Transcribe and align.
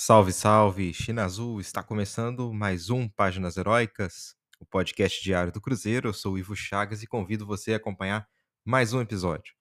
Salve, 0.00 0.32
salve! 0.32 0.94
China 0.94 1.24
Azul, 1.24 1.60
está 1.60 1.82
começando 1.82 2.52
mais 2.52 2.88
um 2.88 3.08
Páginas 3.08 3.56
Heróicas, 3.56 4.36
o 4.60 4.64
podcast 4.64 5.20
diário 5.20 5.50
do 5.50 5.60
Cruzeiro. 5.60 6.10
Eu 6.10 6.12
sou 6.12 6.34
o 6.34 6.38
Ivo 6.38 6.54
Chagas 6.54 7.02
e 7.02 7.06
convido 7.08 7.44
você 7.44 7.72
a 7.72 7.78
acompanhar 7.78 8.28
mais 8.64 8.92
um 8.92 9.00
episódio. 9.00 9.56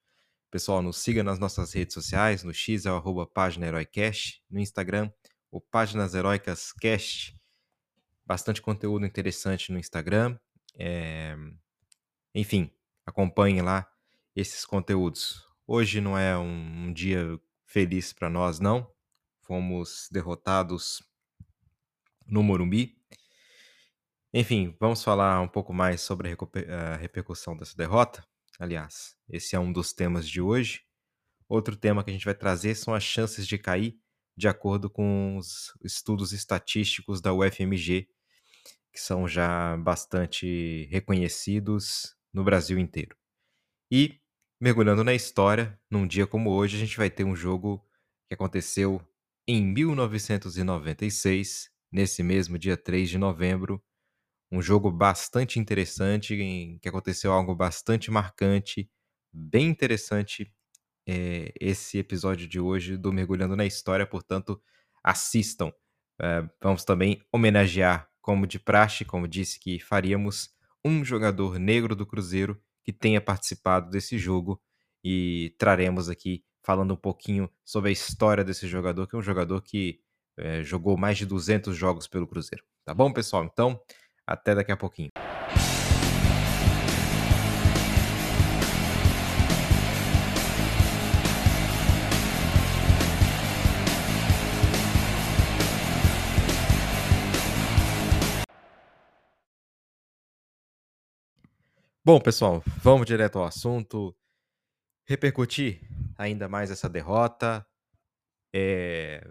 Pessoal, 0.52 0.84
nos 0.84 1.00
siga 1.00 1.24
nas 1.24 1.40
nossas 1.40 1.74
redes 1.74 1.96
sociais, 1.96 2.44
no 2.44 2.54
X 2.54 2.86
é 2.86 2.92
o 2.92 2.98
arroba 2.98 3.26
Página 3.26 3.66
Heroicast, 3.66 4.44
no 4.48 4.60
Instagram, 4.60 5.12
o 5.50 5.60
Páginas 5.60 6.14
Heróicas 6.14 6.72
Cast. 6.72 7.36
Bastante 8.24 8.62
conteúdo 8.62 9.08
interessante 9.08 9.72
no 9.72 9.80
Instagram. 9.80 10.38
É... 10.78 11.36
Enfim, 12.36 12.72
acompanhe 13.08 13.64
lá 13.64 13.92
esses 14.36 14.66
conteúdos. 14.66 15.44
Hoje 15.66 16.00
não 16.00 16.16
é 16.16 16.38
um 16.38 16.94
dia 16.94 17.40
feliz 17.66 18.14
para 18.14 18.30
nós, 18.30 18.60
não 18.60 18.88
fomos 19.48 20.10
derrotados 20.12 21.02
no 22.28 22.44
Morumbi. 22.44 22.98
Enfim, 24.34 24.76
vamos 24.80 25.02
falar 25.02 25.42
um 25.42 25.48
pouco 25.48 25.74
mais 25.74 26.02
sobre 26.02 26.36
a, 26.70 26.96
repercussão 26.98 27.56
dessa 27.56 27.76
derrota. 27.76 28.24
Aliás, 28.60 29.16
esse 29.30 29.56
é 29.56 29.60
um 29.60 29.72
dos 29.72 29.94
temas 29.94 30.28
de 30.28 30.42
hoje. 30.42 30.82
Outro 31.48 31.78
tema 31.78 32.04
que 32.04 32.10
a 32.10 32.14
gente 32.14 32.26
vai 32.26 32.36
trazer 32.36 32.76
são 32.76 32.94
as 32.94 33.04
chances 33.04 33.48
de 33.48 33.58
cair, 33.58 33.98
de 34.36 34.50
acordo 34.50 34.90
com 34.90 35.38
os 35.38 35.74
estudos 35.82 36.34
estatísticos 36.34 37.22
da 37.22 37.34
UFMG, 37.34 38.10
que 38.92 39.00
são 39.00 39.28
já 39.28 39.78
bastante 39.78 40.88
reconhecidos 40.92 42.16
no 42.34 42.44
Brasil 42.44 42.78
inteiro. 42.78 43.16
E, 43.90 44.20
mergulhando 44.60 45.06
na 45.06 45.14
história, 45.14 45.80
num 45.90 46.06
dia 46.06 46.28
como 46.28 46.52
hoje, 46.52 46.76
a 46.76 46.80
gente 46.80 46.98
vai 46.98 47.10
ter 47.10 47.24
um 47.24 47.36
jogo 47.36 47.82
que 48.28 48.34
aconteceu 48.34 49.02
em 49.48 49.66
1996, 49.66 51.70
nesse 51.92 52.22
mesmo 52.22 52.60
dia 52.60 52.76
3 52.76 53.10
de 53.10 53.18
novembro, 53.18 53.82
um 54.52 54.62
jogo 54.62 54.92
bastante 54.92 55.60
interessante, 55.60 56.34
em 56.36 56.78
que 56.80 56.90
aconteceu 56.90 57.32
algo 57.32 57.56
bastante 57.56 58.12
marcante, 58.12 58.90
bem 59.32 59.68
interessante 59.68 60.54
é, 61.08 61.54
esse 61.60 61.98
episódio 61.98 62.48
de 62.48 62.60
hoje 62.60 62.98
do 62.98 63.14
Mergulhando 63.14 63.56
na 63.56 63.66
História, 63.66 64.06
portanto, 64.06 64.62
assistam. 65.04 65.72
É, 66.22 66.48
vamos 66.62 66.84
também 66.84 67.22
homenagear, 67.32 68.10
como 68.22 68.46
de 68.46 68.60
praxe, 68.60 69.06
como 69.06 69.28
disse 69.28 69.60
que 69.60 69.80
faríamos, 69.80 70.50
um 70.84 71.06
jogador 71.06 71.58
negro 71.58 71.96
do 71.96 72.06
Cruzeiro 72.06 72.62
que 72.84 72.92
tenha 72.92 73.22
participado 73.22 73.90
desse 73.90 74.18
jogo 74.18 74.62
e 75.04 75.56
traremos 75.58 76.10
aqui 76.10 76.44
falando 76.68 76.94
um 76.94 76.98
pouquinho 76.98 77.50
sobre 77.64 77.92
a 77.92 77.94
história 77.94 78.44
desse 78.44 78.68
jogador, 78.68 79.08
que 79.08 79.16
é 79.16 79.18
um 79.18 79.22
jogador 79.22 79.62
que 79.62 80.02
é, 80.36 80.62
jogou 80.64 80.98
mais 80.98 81.18
de 81.18 81.26
200 81.26 81.74
jogos 81.74 82.10
pelo 82.10 82.28
Cruzeiro. 82.28 82.62
Tá 82.84 82.94
bom, 82.94 83.10
pessoal? 83.14 83.46
Então, 83.46 83.80
até 84.28 84.54
daqui 84.54 84.70
a 84.70 84.76
pouquinho. 84.76 85.10
Bom, 102.04 102.20
pessoal, 102.20 102.62
vamos 102.84 103.06
direto 103.06 103.40
ao 103.40 103.46
assunto. 103.46 104.14
Repercutir 105.06 105.80
ainda 106.18 106.48
mais 106.48 106.72
essa 106.72 106.90
derrota. 106.90 107.66
É, 108.54 109.22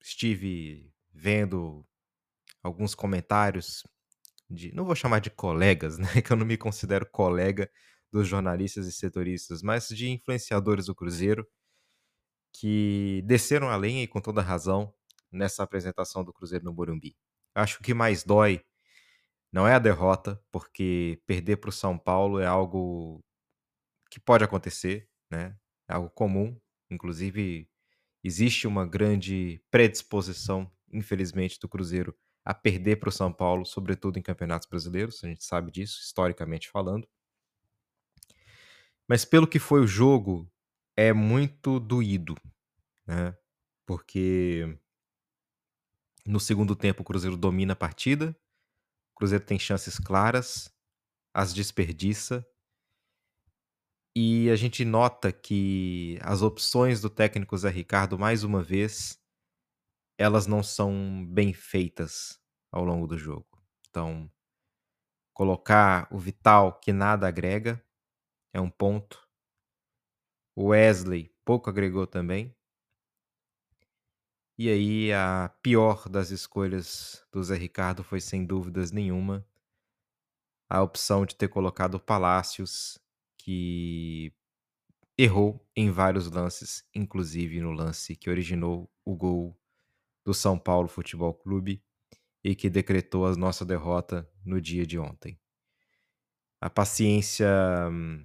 estive 0.00 0.92
vendo 1.12 1.86
alguns 2.62 2.94
comentários 2.94 3.82
de, 4.50 4.72
não 4.74 4.84
vou 4.84 4.94
chamar 4.94 5.20
de 5.20 5.30
colegas, 5.30 5.98
né, 5.98 6.22
que 6.22 6.32
eu 6.32 6.36
não 6.36 6.46
me 6.46 6.56
considero 6.56 7.06
colega 7.10 7.70
dos 8.10 8.26
jornalistas 8.26 8.86
e 8.86 8.92
setoristas, 8.92 9.62
mas 9.62 9.88
de 9.88 10.08
influenciadores 10.08 10.86
do 10.86 10.94
Cruzeiro 10.94 11.46
que 12.52 13.22
desceram 13.26 13.68
a 13.68 13.76
lenha 13.76 14.02
e 14.02 14.08
com 14.08 14.20
toda 14.20 14.40
razão 14.42 14.92
nessa 15.30 15.62
apresentação 15.62 16.24
do 16.24 16.32
Cruzeiro 16.32 16.64
no 16.64 16.72
Morumbi. 16.72 17.16
Acho 17.54 17.80
que 17.80 17.92
mais 17.92 18.24
dói 18.24 18.64
não 19.52 19.66
é 19.66 19.74
a 19.74 19.78
derrota, 19.78 20.40
porque 20.50 21.20
perder 21.26 21.56
para 21.56 21.70
o 21.70 21.72
São 21.72 21.98
Paulo 21.98 22.40
é 22.40 22.46
algo 22.46 23.22
que 24.10 24.20
pode 24.20 24.44
acontecer, 24.44 25.08
né? 25.30 25.56
É 25.88 25.94
algo 25.94 26.10
comum. 26.10 26.58
Inclusive, 26.90 27.68
existe 28.22 28.66
uma 28.66 28.86
grande 28.86 29.62
predisposição, 29.70 30.70
infelizmente, 30.92 31.58
do 31.60 31.68
Cruzeiro 31.68 32.16
a 32.44 32.54
perder 32.54 32.96
para 32.96 33.10
o 33.10 33.12
São 33.12 33.32
Paulo, 33.32 33.64
sobretudo 33.66 34.18
em 34.18 34.22
campeonatos 34.22 34.68
brasileiros. 34.68 35.22
A 35.22 35.28
gente 35.28 35.44
sabe 35.44 35.70
disso, 35.70 36.00
historicamente 36.02 36.70
falando. 36.70 37.06
Mas 39.06 39.24
pelo 39.24 39.46
que 39.46 39.58
foi 39.58 39.80
o 39.80 39.86
jogo, 39.86 40.50
é 40.96 41.12
muito 41.12 41.80
doído, 41.80 42.34
né? 43.06 43.36
Porque 43.86 44.78
no 46.26 46.38
segundo 46.38 46.76
tempo 46.76 47.02
o 47.02 47.04
Cruzeiro 47.04 47.36
domina 47.36 47.72
a 47.72 47.76
partida, 47.76 48.36
o 49.12 49.18
Cruzeiro 49.18 49.44
tem 49.44 49.58
chances 49.58 49.98
claras, 49.98 50.70
as 51.34 51.54
desperdiça 51.54 52.46
e 54.20 54.50
a 54.50 54.56
gente 54.56 54.84
nota 54.84 55.30
que 55.30 56.18
as 56.22 56.42
opções 56.42 57.00
do 57.00 57.08
técnico 57.08 57.56
Zé 57.56 57.70
Ricardo, 57.70 58.18
mais 58.18 58.42
uma 58.42 58.60
vez, 58.60 59.16
elas 60.18 60.44
não 60.44 60.60
são 60.60 61.24
bem 61.24 61.52
feitas 61.52 62.36
ao 62.72 62.82
longo 62.84 63.06
do 63.06 63.16
jogo. 63.16 63.46
Então, 63.88 64.28
colocar 65.32 66.08
o 66.10 66.18
Vital, 66.18 66.80
que 66.80 66.92
nada 66.92 67.28
agrega, 67.28 67.80
é 68.52 68.60
um 68.60 68.68
ponto. 68.68 69.24
O 70.56 70.70
Wesley 70.70 71.32
pouco 71.44 71.70
agregou 71.70 72.04
também. 72.04 72.52
E 74.58 74.68
aí, 74.68 75.12
a 75.12 75.54
pior 75.62 76.08
das 76.08 76.32
escolhas 76.32 77.24
do 77.30 77.40
Zé 77.44 77.54
Ricardo 77.54 78.02
foi, 78.02 78.20
sem 78.20 78.44
dúvidas 78.44 78.90
nenhuma, 78.90 79.46
a 80.68 80.82
opção 80.82 81.24
de 81.24 81.36
ter 81.36 81.46
colocado 81.46 81.94
o 81.94 82.00
Palácios 82.00 82.98
que 83.48 84.30
errou 85.16 85.66
em 85.74 85.90
vários 85.90 86.30
lances, 86.30 86.84
inclusive 86.94 87.62
no 87.62 87.72
lance 87.72 88.14
que 88.14 88.28
originou 88.28 88.92
o 89.06 89.16
gol 89.16 89.58
do 90.22 90.34
São 90.34 90.58
Paulo 90.58 90.86
Futebol 90.86 91.32
Clube 91.32 91.82
e 92.44 92.54
que 92.54 92.68
decretou 92.68 93.26
a 93.26 93.34
nossa 93.34 93.64
derrota 93.64 94.30
no 94.44 94.60
dia 94.60 94.86
de 94.86 94.98
ontem. 94.98 95.40
A 96.60 96.68
paciência 96.68 97.48
hum, 97.90 98.22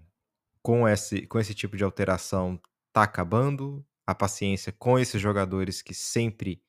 com 0.62 0.85
esse, 0.85 1.25
com 1.25 1.39
esse 1.39 1.53
tipo 1.53 1.78
de 1.78 1.85
alteração 1.85 2.59
está 2.89 3.03
acabando, 3.03 3.81
a 4.06 4.13
paciência 4.13 4.73
com 4.73 5.00
esses 5.00 5.22
jogadores 5.22 5.81
que 5.81 5.94
sempre 5.94 6.62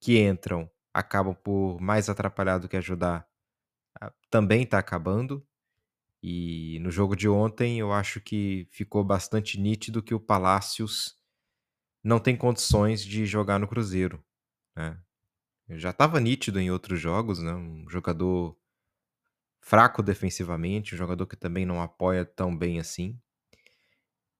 que 0.00 0.20
entram 0.20 0.68
acabam 0.92 1.36
por 1.36 1.80
mais 1.80 2.08
atrapalhar 2.08 2.58
do 2.58 2.68
que 2.68 2.76
ajudar 2.76 3.24
também 4.28 4.64
está 4.64 4.80
acabando. 4.80 5.46
E 6.22 6.78
no 6.80 6.90
jogo 6.90 7.16
de 7.16 7.28
ontem, 7.28 7.80
eu 7.80 7.92
acho 7.92 8.20
que 8.20 8.68
ficou 8.70 9.02
bastante 9.02 9.58
nítido 9.58 10.02
que 10.02 10.14
o 10.14 10.20
Palácios 10.20 11.16
não 12.02 12.20
tem 12.20 12.36
condições 12.36 13.04
de 13.04 13.26
jogar 13.26 13.58
no 13.58 13.66
Cruzeiro. 13.66 14.22
Né? 14.76 14.98
Já 15.70 15.90
estava 15.90 16.20
nítido 16.20 16.60
em 16.60 16.70
outros 16.70 17.00
jogos, 17.00 17.40
né? 17.42 17.52
um 17.52 17.88
jogador 17.88 18.56
fraco 19.60 20.02
defensivamente, 20.02 20.94
um 20.94 20.98
jogador 20.98 21.26
que 21.26 21.36
também 21.36 21.66
não 21.66 21.80
apoia 21.80 22.24
tão 22.24 22.56
bem 22.56 22.78
assim. 22.78 23.18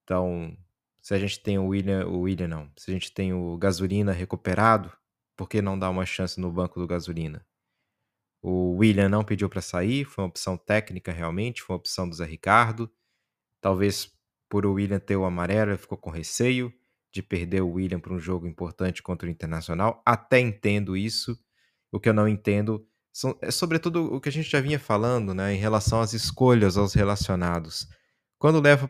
Então, 0.05 0.57
se 1.01 1.15
a 1.15 1.19
gente 1.19 1.41
tem 1.41 1.59
o 1.59 1.67
William, 1.67 2.07
o 2.07 2.21
William 2.21 2.49
não, 2.49 2.73
se 2.77 2.91
a 2.91 2.95
gente 2.95 3.13
tem 3.13 3.33
o 3.33 3.57
Gasolina 3.57 4.13
recuperado, 4.13 4.93
por 5.37 5.49
que 5.49 5.63
não 5.63 5.79
dar 5.79 5.91
uma 5.91 6.07
chance 6.07 6.41
no 6.41 6.51
banco 6.53 6.79
do 6.79 6.87
Gasolina? 6.87 7.45
O 8.43 8.77
William 8.79 9.09
não 9.09 9.25
pediu 9.25 9.49
para 9.49 9.63
sair, 9.63 10.05
foi 10.05 10.25
uma 10.25 10.29
opção 10.29 10.57
técnica 10.57 11.13
realmente, 11.13 11.63
foi 11.63 11.75
uma 11.75 11.79
opção 11.79 12.09
do 12.09 12.15
Zé 12.15 12.25
Ricardo. 12.25 12.91
Talvez 13.61 14.13
por 14.49 14.67
o 14.67 14.73
William 14.73 14.99
ter 14.99 15.17
o 15.17 15.25
amarelo, 15.25 15.71
ele 15.71 15.79
ficou 15.79 15.97
com 15.97 16.11
receio 16.11 16.73
de 17.13 17.23
perder 17.23 17.63
o 17.63 17.71
William 17.71 18.01
para 18.01 18.13
um 18.13 18.19
jogo 18.19 18.47
importante 18.47 19.03
contra 19.03 19.29
o 19.29 19.31
Internacional. 19.31 20.03
Até 20.05 20.41
entendo 20.41 20.97
isso. 20.97 21.39
O 21.93 22.01
que 22.01 22.09
eu 22.09 22.15
não 22.15 22.27
entendo 22.27 22.85
são, 23.13 23.37
é 23.43 23.51
sobretudo 23.51 24.13
o 24.15 24.21
que 24.21 24.31
a 24.31 24.33
gente 24.33 24.51
já 24.51 24.61
vinha 24.61 24.79
falando, 24.81 25.35
né, 25.35 25.55
em 25.55 25.59
relação 25.59 26.01
às 26.01 26.15
escolhas 26.15 26.77
aos 26.79 26.95
relacionados. 26.95 27.87
Quando 28.39 28.61
leva 28.61 28.89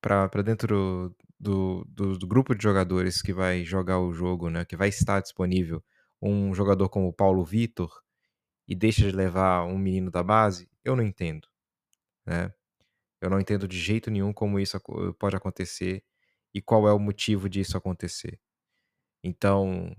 para 0.00 0.42
dentro 0.42 1.14
do, 1.38 1.86
do, 1.86 2.18
do, 2.18 2.26
grupo 2.26 2.54
de 2.54 2.62
jogadores 2.62 3.20
que 3.22 3.32
vai 3.32 3.64
jogar 3.64 4.00
o 4.00 4.12
jogo, 4.12 4.48
né, 4.48 4.64
que 4.64 4.76
vai 4.76 4.88
estar 4.88 5.20
disponível, 5.20 5.82
um 6.20 6.54
jogador 6.54 6.88
como 6.88 7.08
o 7.08 7.12
Paulo 7.12 7.44
Vitor 7.44 8.02
e 8.66 8.74
deixa 8.74 9.02
de 9.02 9.16
levar 9.16 9.64
um 9.64 9.78
menino 9.78 10.10
da 10.10 10.22
base, 10.22 10.70
eu 10.84 10.94
não 10.94 11.02
entendo. 11.02 11.48
Né? 12.26 12.52
Eu 13.20 13.30
não 13.30 13.40
entendo 13.40 13.66
de 13.66 13.78
jeito 13.78 14.10
nenhum 14.10 14.32
como 14.32 14.60
isso 14.60 14.78
pode 15.18 15.36
acontecer 15.36 16.04
e 16.54 16.60
qual 16.62 16.88
é 16.88 16.92
o 16.92 16.98
motivo 16.98 17.48
disso 17.48 17.76
acontecer. 17.76 18.40
Então, 19.22 19.94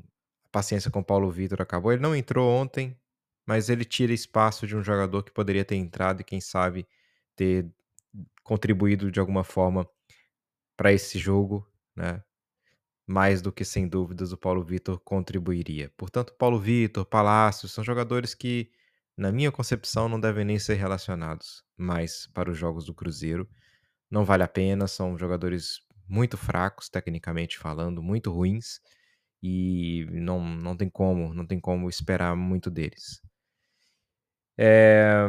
a 0.45 0.49
paciência 0.51 0.91
com 0.91 0.99
o 0.99 1.05
Paulo 1.05 1.29
Vitor 1.29 1.61
acabou. 1.61 1.91
Ele 1.91 2.01
não 2.01 2.15
entrou 2.15 2.49
ontem, 2.49 2.97
mas 3.45 3.69
ele 3.69 3.85
tira 3.85 4.13
espaço 4.13 4.67
de 4.67 4.75
um 4.75 4.83
jogador 4.83 5.23
que 5.23 5.31
poderia 5.31 5.65
ter 5.65 5.75
entrado 5.75 6.21
e, 6.21 6.23
quem 6.23 6.39
sabe, 6.39 6.87
ter 7.35 7.69
contribuído 8.43 9.11
de 9.11 9.19
alguma 9.19 9.43
forma 9.43 9.89
para 10.77 10.93
esse 10.93 11.19
jogo, 11.19 11.67
né? 11.95 12.23
Mais 13.11 13.41
do 13.41 13.51
que 13.51 13.65
sem 13.65 13.87
dúvidas 13.87 14.31
o 14.31 14.37
Paulo 14.37 14.63
Vitor 14.63 14.99
contribuiria. 14.99 15.91
Portanto, 15.97 16.31
Paulo 16.37 16.59
Vitor, 16.59 17.03
Palácio 17.03 17.67
são 17.67 17.83
jogadores 17.83 18.35
que, 18.35 18.71
na 19.17 19.31
minha 19.31 19.51
concepção, 19.51 20.07
não 20.07 20.19
devem 20.19 20.45
nem 20.45 20.59
ser 20.59 20.75
relacionados 20.75 21.63
mais 21.75 22.27
para 22.27 22.51
os 22.51 22.57
jogos 22.57 22.85
do 22.85 22.93
Cruzeiro. 22.93 23.49
Não 24.11 24.23
vale 24.23 24.43
a 24.43 24.47
pena, 24.47 24.87
são 24.87 25.17
jogadores 25.17 25.79
muito 26.07 26.37
fracos, 26.37 26.87
tecnicamente 26.87 27.57
falando, 27.57 27.99
muito 27.99 28.31
ruins, 28.31 28.79
e 29.41 30.05
não, 30.11 30.39
não 30.39 30.77
tem 30.77 30.87
como, 30.87 31.33
não 31.33 31.47
tem 31.47 31.59
como 31.59 31.89
esperar 31.89 32.35
muito 32.35 32.69
deles. 32.69 33.23
É... 34.55 35.25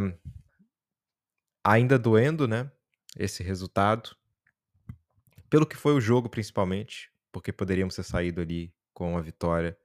Ainda 1.65 1.99
doendo, 1.99 2.47
né? 2.47 2.71
Esse 3.17 3.43
resultado. 3.43 4.15
Pelo 5.49 5.65
que 5.65 5.77
foi 5.77 5.95
o 5.95 6.01
jogo, 6.01 6.29
principalmente, 6.29 7.11
porque 7.33 7.53
poderíamos 7.53 7.95
ter 7.95 8.03
saído 8.03 8.41
ali 8.41 8.75
com 8.93 9.17
a 9.17 9.21
vitória, 9.21 9.79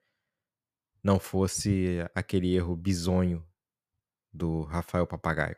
não 1.03 1.19
fosse 1.19 2.00
aquele 2.13 2.56
erro 2.56 2.75
bizonho 2.75 3.45
do 4.33 4.63
Rafael 4.63 5.06
Papagaio. 5.06 5.57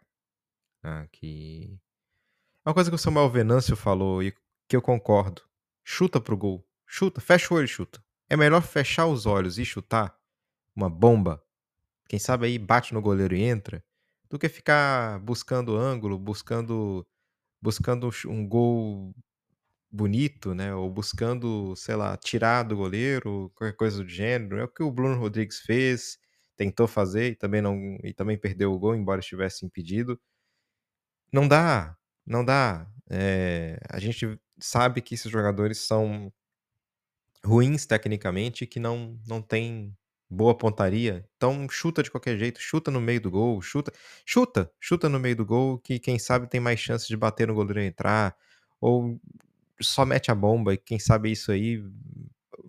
Né? 0.83 1.07
Que 1.11 1.79
é 2.65 2.69
uma 2.69 2.73
coisa 2.73 2.91
que 2.91 2.95
o 2.95 2.99
Samuel 2.99 3.29
Venâncio 3.29 3.75
falou 3.75 4.21
e 4.21 4.33
que 4.67 4.75
eu 4.75 4.81
concordo. 4.81 5.41
Chuta 5.83 6.19
pro 6.19 6.35
gol. 6.35 6.67
Chuta, 6.85 7.21
fecha 7.21 7.53
o 7.53 7.57
olho 7.57 7.65
e 7.65 7.67
chuta. 7.67 8.03
É 8.29 8.35
melhor 8.35 8.61
fechar 8.61 9.07
os 9.07 9.25
olhos 9.25 9.57
e 9.57 9.63
chutar 9.63 10.17
uma 10.75 10.89
bomba. 10.89 11.41
Quem 12.09 12.19
sabe 12.19 12.45
aí 12.45 12.59
bate 12.59 12.93
no 12.93 13.01
goleiro 13.01 13.35
e 13.35 13.41
entra, 13.41 13.83
do 14.29 14.37
que 14.37 14.49
ficar 14.49 15.19
buscando 15.19 15.75
ângulo, 15.75 16.19
buscando 16.19 17.05
buscando 17.61 18.09
um 18.27 18.47
gol 18.47 19.13
bonito, 19.97 20.53
né? 20.55 20.73
Ou 20.75 20.89
buscando, 20.91 21.75
sei 21.75 21.95
lá, 21.95 22.17
tirar 22.17 22.63
do 22.63 22.77
goleiro, 22.77 23.51
qualquer 23.55 23.75
coisa 23.75 24.03
do 24.03 24.09
gênero. 24.09 24.59
É 24.59 24.63
o 24.65 24.67
que 24.69 24.83
o 24.83 24.91
Bruno 24.91 25.19
Rodrigues 25.19 25.59
fez, 25.59 26.19
tentou 26.57 26.87
fazer 26.87 27.31
e 27.31 27.35
também 27.35 27.61
não 27.61 27.97
e 28.03 28.13
também 28.13 28.37
perdeu 28.39 28.73
o 28.73 28.79
gol, 28.79 28.95
embora 28.95 29.19
estivesse 29.21 29.65
impedido. 29.65 30.19
Não 31.31 31.47
dá, 31.47 31.95
não 32.25 32.43
dá. 32.43 32.87
É, 33.09 33.79
a 33.89 33.99
gente 33.99 34.39
sabe 34.59 35.01
que 35.01 35.15
esses 35.15 35.31
jogadores 35.31 35.79
são 35.79 36.31
ruins 37.45 37.85
tecnicamente 37.85 38.63
e 38.63 38.67
que 38.67 38.79
não 38.79 39.19
não 39.27 39.41
tem 39.41 39.95
boa 40.29 40.57
pontaria. 40.57 41.27
Então 41.37 41.67
chuta 41.69 42.03
de 42.03 42.11
qualquer 42.11 42.37
jeito, 42.37 42.59
chuta 42.59 42.91
no 42.91 42.99
meio 43.01 43.21
do 43.21 43.31
gol, 43.31 43.61
chuta, 43.61 43.91
chuta, 44.25 44.71
chuta 44.79 45.07
no 45.09 45.19
meio 45.19 45.35
do 45.35 45.45
gol 45.45 45.79
que 45.79 45.99
quem 45.99 46.19
sabe 46.19 46.49
tem 46.49 46.59
mais 46.59 46.79
chances 46.79 47.07
de 47.07 47.15
bater 47.17 47.47
no 47.47 47.53
goleiro 47.55 47.81
e 47.81 47.85
entrar 47.87 48.35
ou 48.81 49.19
só 49.81 50.05
mete 50.05 50.31
a 50.31 50.35
bomba 50.35 50.73
e 50.73 50.77
quem 50.77 50.99
sabe 50.99 51.31
isso 51.31 51.51
aí 51.51 51.81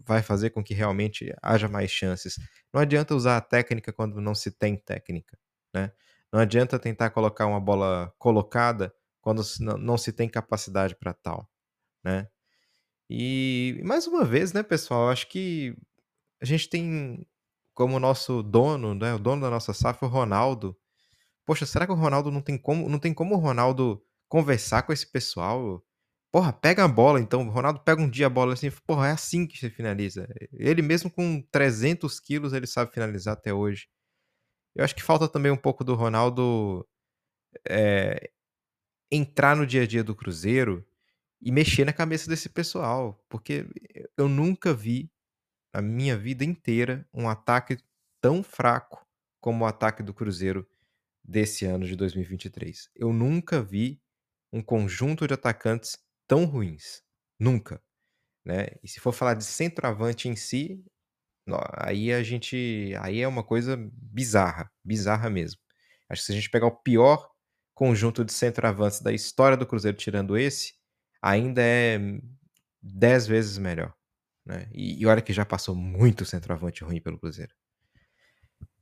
vai 0.07 0.23
fazer 0.23 0.51
com 0.51 0.63
que 0.63 0.75
realmente 0.75 1.35
haja 1.43 1.69
mais 1.69 1.91
chances. 1.91 2.39
Não 2.73 2.81
adianta 2.81 3.15
usar 3.15 3.37
a 3.37 3.41
técnica 3.41 3.93
quando 3.93 4.21
não 4.21 4.35
se 4.35 4.51
tem 4.51 4.77
técnica, 4.77 5.39
né? 5.75 5.93
Não 6.33 6.41
adianta 6.41 6.79
tentar 6.79 7.11
colocar 7.11 7.47
uma 7.47 7.61
bola 7.61 8.13
colocada 8.19 8.93
quando 9.21 9.43
não 9.79 9.97
se 9.99 10.13
tem 10.13 10.29
capacidade 10.29 10.95
para 10.95 11.13
tal, 11.13 11.49
né? 12.05 12.29
E 13.11 13.81
mais 13.85 14.07
uma 14.07 14.25
vez, 14.25 14.53
né, 14.53 14.63
pessoal, 14.63 15.09
acho 15.09 15.29
que 15.29 15.75
a 16.41 16.45
gente 16.45 16.69
tem 16.69 17.27
como 17.75 17.99
nosso 18.01 18.43
dono, 18.43 18.95
né, 18.95 19.15
o 19.15 19.19
dono 19.19 19.43
da 19.43 19.51
nossa 19.51 19.73
SAF, 19.73 20.05
o 20.05 20.09
Ronaldo. 20.09 20.77
Poxa, 21.47 21.67
será 21.67 21.87
que 21.87 21.93
o 21.93 21.97
Ronaldo 21.97 22.31
não 22.31 22.43
tem 22.43 22.59
como, 22.59 22.89
não 22.89 22.99
tem 22.99 23.15
como 23.15 23.35
o 23.35 23.39
Ronaldo 23.39 24.03
conversar 24.29 24.83
com 24.83 24.93
esse 24.93 25.07
pessoal? 25.11 25.83
Porra, 26.31 26.53
pega 26.53 26.85
a 26.85 26.89
bola 26.89 27.21
então. 27.21 27.47
O 27.47 27.51
Ronaldo 27.51 27.81
pega 27.81 28.03
um 28.03 28.11
dia 28.11 28.27
a 28.27 28.31
bola 28.31 28.53
assim, 28.53 28.71
porra, 28.87 29.09
é 29.09 29.13
assim 29.13 29.47
que 29.47 29.59
se 29.59 29.71
finaliza. 29.71 30.29
Ele 30.53 30.83
mesmo 30.83 31.11
com 31.11 31.41
300 31.51 32.21
quilos, 32.21 32.53
ele 32.53 32.67
sabe 32.67 32.93
finalizar 32.93 33.35
até 33.35 33.53
hoje. 33.53 33.89
Eu 34.75 34.85
acho 34.85 34.95
que 34.95 35.03
falta 35.03 35.29
também 35.29 35.51
um 35.51 35.57
pouco 35.57 35.85
do 35.85 35.95
Ronaldo 35.95 36.87
é, 37.69 38.31
entrar 39.11 39.57
no 39.57 39.67
dia 39.67 39.83
a 39.83 39.87
dia 39.87 40.05
do 40.05 40.15
Cruzeiro 40.15 40.87
e 41.41 41.53
mexer 41.53 41.85
na 41.85 41.93
cabeça 41.93 42.29
desse 42.29 42.49
pessoal. 42.49 43.25
Porque 43.29 43.67
eu 44.17 44.29
nunca 44.29 44.75
vi, 44.75 45.11
na 45.75 45.83
minha 45.83 46.17
vida 46.17 46.45
inteira, 46.45 47.09
um 47.13 47.29
ataque 47.29 47.79
tão 48.21 48.43
fraco 48.43 49.07
como 49.41 49.65
o 49.65 49.69
ataque 49.69 50.03
do 50.03 50.15
Cruzeiro 50.15 50.69
desse 51.25 51.65
ano 51.65 51.87
de 51.87 51.97
2023. 51.97 52.91
Eu 52.95 53.13
nunca 53.13 53.63
vi 53.63 54.01
um 54.53 54.63
conjunto 54.63 55.27
de 55.27 55.35
atacantes 55.35 55.99
tão 56.29 56.45
ruins. 56.45 57.03
Nunca. 57.41 57.83
Né? 58.45 58.69
E 58.83 58.89
se 58.89 59.01
for 59.01 59.13
falar 59.13 59.35
de 59.35 59.45
centroavante 59.45 60.29
em 60.29 60.37
si, 60.37 60.85
aí 61.77 62.13
a 62.13 62.23
gente. 62.23 62.95
Aí 63.01 63.21
é 63.21 63.27
uma 63.27 63.43
coisa 63.43 63.77
bizarra. 63.93 64.71
Bizarra 64.85 65.29
mesmo. 65.29 65.61
Acho 66.09 66.23
que 66.23 66.27
se 66.27 66.33
a 66.33 66.35
gente 66.35 66.51
pegar 66.51 66.67
o 66.67 66.77
pior 66.83 67.29
conjunto 67.75 68.25
de 68.25 68.33
centroavantes 68.33 69.01
da 69.01 69.13
história 69.13 69.57
do 69.57 69.67
Cruzeiro, 69.67 69.97
tirando 69.97 70.37
esse, 70.37 70.75
ainda 71.23 71.63
é 71.63 71.99
dez 72.83 73.27
vezes 73.27 73.59
melhor. 73.59 73.95
Né? 74.45 74.69
E, 74.73 75.01
e 75.01 75.07
olha 75.07 75.23
que 75.23 75.33
já 75.33 75.45
passou 75.45 75.75
muito 75.75 76.25
centroavante 76.25 76.83
ruim 76.83 77.01
pelo 77.01 77.19
Cruzeiro. 77.19 77.55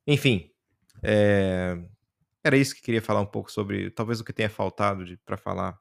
Enfim, 0.07 0.51
é... 1.03 1.77
era 2.45 2.57
isso 2.57 2.75
que 2.75 2.83
queria 2.83 3.03
falar 3.03 3.21
um 3.21 3.27
pouco 3.27 3.51
sobre, 3.51 3.91
talvez 3.91 4.21
o 4.21 4.25
que 4.25 4.33
tenha 4.33 4.49
faltado 4.49 5.05
para 5.25 5.37
falar 5.37 5.79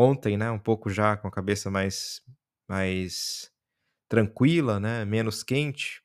ontem, 0.00 0.36
né, 0.36 0.48
um 0.48 0.60
pouco 0.60 0.88
já 0.88 1.16
com 1.16 1.26
a 1.26 1.30
cabeça 1.30 1.68
mais, 1.72 2.22
mais 2.68 3.50
tranquila, 4.08 4.78
né, 4.78 5.04
menos 5.04 5.42
quente, 5.42 6.00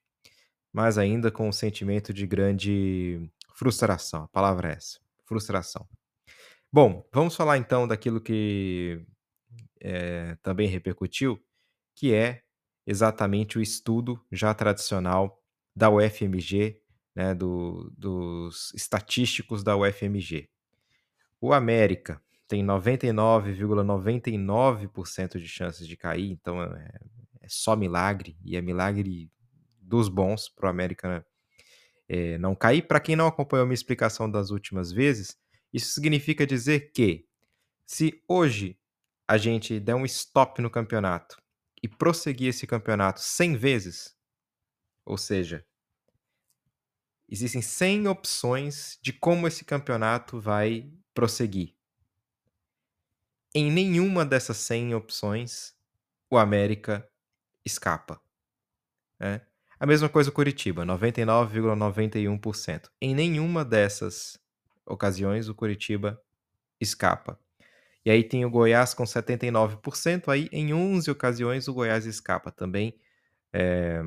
mas 0.74 0.98
ainda 0.98 1.30
com 1.30 1.48
um 1.48 1.52
sentimento 1.52 2.12
de 2.12 2.26
grande 2.26 3.30
frustração. 3.54 4.24
A 4.24 4.28
palavra 4.30 4.70
é 4.70 4.78
essa, 4.78 5.00
frustração. 5.26 5.88
Bom, 6.72 7.08
vamos 7.14 7.36
falar 7.36 7.60
então 7.60 7.88
daquilo 7.88 8.20
que 8.20 9.06
é, 9.80 10.36
também 10.42 10.68
repercutiu, 10.68 11.40
que 11.96 12.16
é 12.16 12.42
exatamente 12.88 13.60
o 13.60 13.62
estudo 13.62 14.20
já 14.32 14.56
tradicional 14.56 15.40
da 15.76 15.92
UFMG, 15.92 16.82
né, 17.16 17.36
do, 17.36 17.94
dos 17.96 18.74
estatísticos 18.74 19.64
da 19.64 19.78
UFMG. 19.78 20.50
O 21.40 21.54
América 21.54 22.20
tem 22.48 22.64
99,99% 22.66 25.40
de 25.40 25.48
chances 25.48 25.88
de 25.88 25.98
cair, 25.98 26.32
então 26.32 26.62
é, 26.62 26.92
é, 27.42 27.48
só 27.48 27.76
milagre, 27.76 28.38
e 28.44 28.56
é 28.56 28.62
milagre 28.62 29.32
dos 29.80 30.10
bons 30.10 30.50
para 30.50 30.68
o 30.68 30.70
América 30.70 31.26
é, 32.08 32.38
não 32.38 32.56
cair. 32.56 32.84
Para 32.84 33.00
quem 33.00 33.16
não 33.16 33.28
acompanhou 33.28 33.66
minha 33.66 33.74
explicação 33.74 34.30
das 34.30 34.50
últimas 34.50 34.92
vezes, 34.92 35.38
isso 35.72 35.94
significa 35.94 36.46
dizer 36.46 36.92
que 36.92 37.26
se 37.86 38.22
hoje 38.28 38.78
a 39.28 39.38
gente 39.38 39.80
der 39.80 39.96
um 39.96 40.06
stop 40.06 40.62
no 40.62 40.70
campeonato 40.70 41.42
e 41.82 41.88
prosseguir 41.88 42.50
esse 42.50 42.68
campeonato 42.68 43.20
100 43.20 43.56
vezes, 43.56 44.16
ou 45.06 45.18
seja, 45.18 45.66
existem 47.28 47.62
100 47.62 48.08
opções 48.08 48.98
de 49.02 49.12
como 49.12 49.48
esse 49.48 49.66
campeonato 49.66 50.40
vai 50.40 50.90
prosseguir. 51.14 51.76
Em 53.56 53.72
nenhuma 53.72 54.26
dessas 54.26 54.58
100 54.58 54.96
opções 54.96 55.76
o 56.30 56.38
América 56.38 57.08
escapa. 57.66 58.20
Né? 59.20 59.42
A 59.80 59.86
mesma 59.86 60.10
coisa 60.10 60.30
o 60.30 60.34
Curitiba, 60.34 60.86
99,91%. 60.86 62.90
Em 63.02 63.14
nenhuma 63.14 63.64
dessas 63.64 64.40
ocasiões 64.86 65.50
o 65.50 65.56
Curitiba 65.56 66.22
escapa. 66.80 67.40
E 68.06 68.12
aí 68.12 68.24
tem 68.24 68.44
o 68.44 68.50
Goiás 68.50 68.94
com 68.94 69.04
79%, 69.04 70.28
aí 70.28 70.50
em 70.52 70.74
11 70.74 71.10
ocasiões 71.12 71.68
o 71.68 71.74
Goiás 71.74 72.06
escapa 72.06 72.52
também. 72.52 72.98
É, 73.54 74.02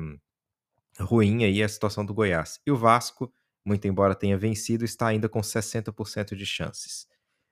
ruim 0.99 1.43
aí 1.43 1.63
a 1.63 1.69
situação 1.69 2.05
do 2.05 2.13
Goiás. 2.13 2.59
E 2.65 2.71
o 2.71 2.75
Vasco, 2.75 3.31
muito 3.63 3.87
embora 3.87 4.15
tenha 4.15 4.37
vencido, 4.37 4.85
está 4.85 5.07
ainda 5.07 5.29
com 5.29 5.41
60% 5.41 6.35
de 6.35 6.45
chances. 6.45 7.07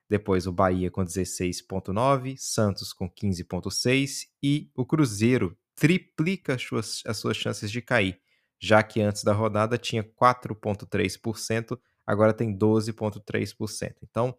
Depois 0.08 0.46
o 0.46 0.52
Bahia 0.52 0.90
com 0.90 1.04
16,9, 1.04 2.36
Santos 2.36 2.92
com 2.92 3.10
15,6 3.10 4.26
e 4.42 4.70
o 4.74 4.86
Cruzeiro 4.86 5.56
triplica 5.74 6.54
as 6.54 6.62
suas, 6.62 7.02
as 7.06 7.16
suas 7.16 7.36
chances 7.36 7.70
de 7.70 7.82
cair, 7.82 8.18
já 8.60 8.82
que 8.82 9.00
antes 9.00 9.24
da 9.24 9.32
rodada 9.32 9.76
tinha 9.76 10.02
4,3%, 10.02 11.78
agora 12.06 12.32
tem 12.32 12.56
12,3%. 12.56 13.94
Então, 14.02 14.36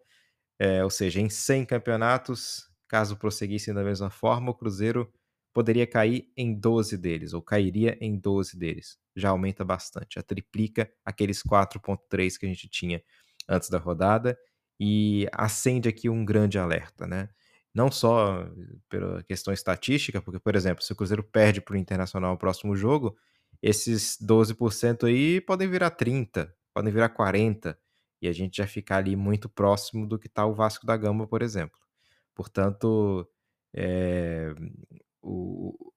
é, 0.58 0.82
ou 0.82 0.90
seja, 0.90 1.20
em 1.20 1.28
100 1.28 1.66
campeonatos, 1.66 2.68
caso 2.88 3.16
prosseguissem 3.16 3.74
da 3.74 3.84
mesma 3.84 4.10
forma, 4.10 4.50
o 4.50 4.54
Cruzeiro 4.54 5.12
poderia 5.52 5.86
cair 5.86 6.30
em 6.36 6.54
12 6.54 6.96
deles, 6.96 7.32
ou 7.32 7.42
cairia 7.42 7.96
em 8.00 8.18
12 8.18 8.56
deles. 8.58 8.98
Já 9.14 9.30
aumenta 9.30 9.64
bastante, 9.64 10.14
já 10.14 10.22
triplica 10.22 10.90
aqueles 11.04 11.42
4,3 11.42 12.38
que 12.38 12.46
a 12.46 12.48
gente 12.48 12.68
tinha 12.68 13.02
antes 13.48 13.68
da 13.68 13.78
rodada 13.78 14.38
e 14.80 15.28
acende 15.32 15.88
aqui 15.88 16.08
um 16.08 16.24
grande 16.24 16.58
alerta, 16.58 17.06
né? 17.06 17.28
Não 17.74 17.90
só 17.90 18.48
pela 18.88 19.22
questão 19.22 19.52
estatística, 19.52 20.20
porque, 20.22 20.38
por 20.40 20.56
exemplo, 20.56 20.82
se 20.82 20.92
o 20.92 20.96
Cruzeiro 20.96 21.22
perde 21.22 21.60
para 21.60 21.74
o 21.74 21.76
Internacional 21.76 22.32
no 22.32 22.38
próximo 22.38 22.74
jogo, 22.76 23.16
esses 23.62 24.16
12% 24.20 25.06
aí 25.06 25.40
podem 25.40 25.68
virar 25.68 25.90
30%, 25.90 26.50
podem 26.74 26.92
virar 26.92 27.10
40%, 27.10 27.76
e 28.20 28.28
a 28.28 28.32
gente 28.32 28.56
já 28.56 28.66
ficar 28.66 28.96
ali 28.98 29.14
muito 29.16 29.48
próximo 29.48 30.06
do 30.06 30.18
que 30.18 30.26
está 30.26 30.44
o 30.44 30.54
Vasco 30.54 30.86
da 30.86 30.96
Gama, 30.96 31.26
por 31.26 31.42
exemplo. 31.42 31.78
Portanto, 32.34 33.28
é, 33.74 34.54
o, 35.22 35.92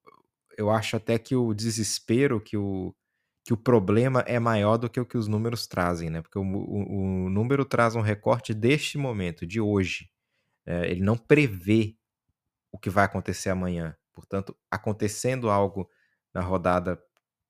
eu 0.58 0.70
acho 0.70 0.96
até 0.98 1.18
que 1.18 1.36
o 1.36 1.54
desespero, 1.54 2.42
que 2.42 2.58
o, 2.58 2.96
que 3.44 3.54
o 3.54 3.58
problema 3.58 4.22
é 4.22 4.40
maior 4.40 4.78
do 4.78 4.90
que 4.90 5.00
o 5.00 5.06
que 5.06 5.18
os 5.18 5.28
números 5.28 5.66
trazem, 5.68 6.10
né? 6.10 6.22
Porque 6.22 6.38
o, 6.38 6.44
o, 6.44 7.26
o 7.26 7.30
número 7.30 7.66
traz 7.66 7.96
um 7.96 8.02
recorte 8.02 8.54
deste 8.54 8.98
momento, 8.98 9.46
de 9.46 9.60
hoje. 9.60 10.10
É, 10.66 10.92
ele 10.92 11.02
não 11.02 11.18
prevê 11.18 11.96
o 12.72 12.78
que 12.78 12.90
vai 12.90 13.06
acontecer 13.06 13.50
amanhã. 13.50 13.96
Portanto, 14.14 14.56
acontecendo 14.70 15.50
algo 15.50 15.90
na 16.34 16.42
rodada 16.42 17.02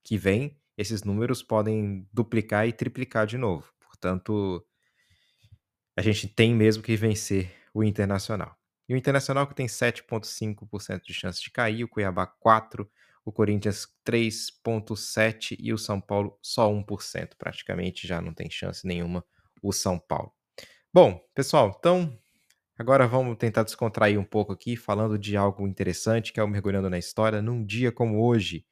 que 0.04 0.18
vem, 0.18 0.58
esses 0.78 1.04
números 1.04 1.44
podem 1.44 2.08
duplicar 2.12 2.68
e 2.68 2.74
triplicar 2.74 3.28
de 3.28 3.38
novo. 3.38 3.72
Portanto, 3.80 4.66
a 5.96 6.02
gente 6.02 6.28
tem 6.28 6.56
mesmo 6.56 6.82
que 6.82 6.96
vencer 6.96 7.54
o 7.74 7.84
Internacional. 7.84 8.58
E 8.88 8.94
o 8.94 8.98
Internacional 8.98 9.46
que 9.48 9.56
tem 9.56 9.68
7,5% 9.68 11.02
de 11.04 11.14
chance 11.14 11.42
de 11.42 11.52
cair, 11.52 11.84
o 11.84 11.88
Cuiabá 11.88 12.28
4%, 12.28 12.88
o 13.24 13.32
Corinthians 13.32 13.88
3,7% 14.06 15.56
e 15.60 15.74
o 15.74 15.78
São 15.78 16.02
Paulo 16.02 16.38
só 16.42 16.72
1%. 16.72 17.32
Praticamente 17.38 18.08
já 18.08 18.22
não 18.22 18.34
tem 18.34 18.50
chance 18.50 18.86
nenhuma 18.86 19.26
o 19.62 19.72
São 19.72 20.00
Paulo. 20.00 20.34
Bom, 20.94 21.24
pessoal, 21.34 21.76
então 21.78 22.18
agora 22.78 23.08
vamos 23.08 23.38
tentar 23.38 23.64
descontrair 23.64 24.20
um 24.20 24.24
pouco 24.24 24.52
aqui, 24.52 24.76
falando 24.76 25.18
de 25.18 25.38
algo 25.38 25.68
interessante 25.68 26.34
que 26.34 26.40
é 26.40 26.44
o 26.44 26.48
Mergulhando 26.48 26.90
na 26.90 26.98
História, 26.98 27.42
num 27.42 27.64
dia 27.64 27.92
como 27.92 28.26
hoje, 28.26 28.66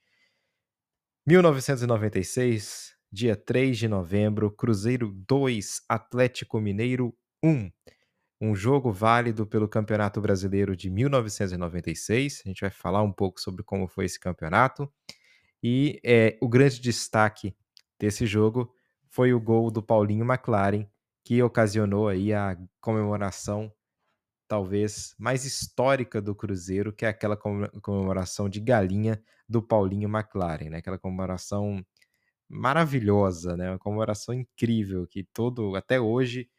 1996, 1.28 2.96
dia 3.12 3.36
3 3.36 3.78
de 3.78 3.88
novembro, 3.88 4.52
Cruzeiro 4.52 5.12
2, 5.28 5.84
Atlético 5.88 6.60
Mineiro 6.60 7.16
1 7.44 7.70
um 8.42 8.56
jogo 8.56 8.92
válido 8.92 9.46
pelo 9.46 9.68
Campeonato 9.68 10.22
Brasileiro 10.22 10.76
de 10.76 10.90
1996. 10.90 12.44
A 12.46 12.48
gente 12.50 12.62
vai 12.62 12.70
falar 12.70 13.02
um 13.04 13.12
pouco 13.12 13.42
sobre 13.42 13.64
como 13.64 13.88
foi 13.88 14.06
esse 14.06 14.20
campeonato. 14.20 14.92
E 15.62 16.00
é, 16.04 16.38
o 16.42 16.48
grande 16.48 16.80
destaque 16.80 17.54
desse 18.00 18.26
jogo 18.26 18.74
foi 19.10 19.34
o 19.34 19.40
gol 19.40 19.70
do 19.70 19.84
Paulinho 19.84 20.26
McLaren, 20.26 20.88
que 21.24 21.44
ocasionou 21.44 22.08
aí 22.08 22.34
a 22.34 22.58
comemoração 22.80 23.72
talvez 24.48 25.14
mais 25.20 25.46
histórica 25.46 26.22
do 26.22 26.34
Cruzeiro, 26.34 26.94
que 26.94 27.06
é 27.06 27.10
aquela 27.10 27.38
comemoração 27.38 28.50
de 28.50 28.60
galinha 28.60 29.22
do 29.48 29.62
Paulinho 29.62 30.10
McLaren, 30.10 30.70
né? 30.70 30.78
Aquela 30.78 30.98
comemoração 30.98 31.86
maravilhosa, 32.48 33.56
né? 33.58 33.70
Uma 33.70 33.80
comemoração 33.80 34.34
incrível 34.34 35.06
que 35.06 35.24
todo 35.24 35.76
até 35.76 36.00
hoje 36.00 36.50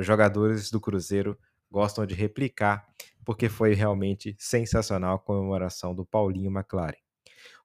jogadores 0.00 0.70
do 0.70 0.80
Cruzeiro 0.80 1.36
gostam 1.70 2.06
de 2.06 2.14
replicar, 2.14 2.86
porque 3.24 3.48
foi 3.48 3.74
realmente 3.74 4.34
sensacional 4.38 5.16
a 5.16 5.18
comemoração 5.18 5.92
do 5.94 6.04
Paulinho 6.04 6.50
McLaren. 6.50 6.98